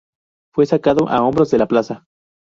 Fue 0.51 0.65
sacado 0.65 1.07
a 1.09 1.21
hombros 1.23 1.51
de 1.51 1.59
la 1.59 1.67
plaza. 1.67 2.07